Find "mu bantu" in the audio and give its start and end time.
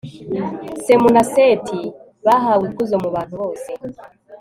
3.03-3.33